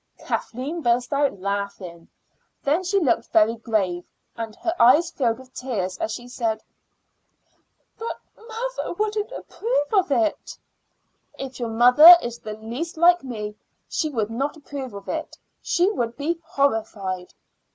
[0.17, 2.07] Kathleen burst out laughing;
[2.63, 4.03] then she looked very grave,
[4.35, 6.63] and her eyes filled with tears as she said:
[7.99, 8.19] "But
[8.97, 8.97] wouldn't
[9.29, 10.57] mother approve of it?"
[11.37, 13.53] "If your mother is the least like me
[13.87, 17.35] she would not approve of it; she would be horrified."